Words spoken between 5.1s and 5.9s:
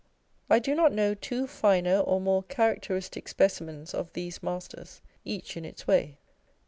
each in its